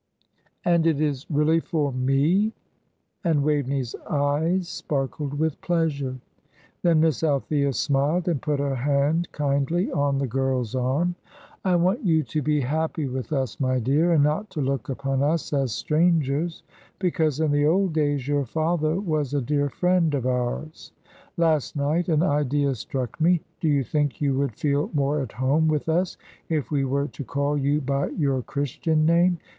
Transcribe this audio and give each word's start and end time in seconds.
"And 0.65 0.87
it 0.87 0.99
is 0.99 1.27
really 1.29 1.59
for 1.59 1.91
me!" 1.91 2.53
and 3.23 3.43
Waveney's 3.43 3.93
eyes 4.09 4.67
sparkled 4.67 5.35
with 5.35 5.61
pleasure. 5.61 6.17
Then 6.81 7.01
Miss 7.01 7.21
Althea 7.21 7.71
smiled, 7.73 8.27
and 8.27 8.41
put 8.41 8.59
her 8.59 8.73
hand 8.73 9.31
kindly 9.31 9.91
on 9.91 10.17
the 10.17 10.25
girl's 10.25 10.73
arm. 10.73 11.13
"I 11.63 11.75
want 11.75 12.03
you 12.03 12.23
to 12.23 12.41
be 12.41 12.61
happy 12.61 13.05
with 13.07 13.31
us, 13.31 13.59
my 13.59 13.77
dear, 13.77 14.11
and 14.13 14.23
not 14.23 14.49
to 14.49 14.59
look 14.61 14.89
upon 14.89 15.21
us 15.21 15.53
as 15.53 15.71
strangers, 15.71 16.63
because 16.97 17.39
in 17.39 17.51
the 17.51 17.67
old 17.67 17.93
days 17.93 18.27
your 18.27 18.45
father 18.45 18.99
was 18.99 19.35
a 19.35 19.39
dear 19.41 19.69
friend 19.69 20.15
of 20.15 20.25
ours. 20.25 20.93
Last 21.37 21.75
night 21.75 22.09
an 22.09 22.23
idea 22.23 22.73
struck 22.73 23.21
me. 23.21 23.41
Do 23.59 23.67
you 23.67 23.83
think 23.83 24.19
you 24.19 24.35
would 24.39 24.55
feel 24.55 24.89
more 24.95 25.21
at 25.21 25.33
home 25.33 25.67
with 25.67 25.87
us 25.87 26.17
if 26.49 26.71
we 26.71 26.85
were 26.85 27.07
to 27.09 27.23
call 27.23 27.55
you 27.55 27.81
by 27.81 28.07
your 28.07 28.41
Christian 28.41 29.05
name? 29.05 29.37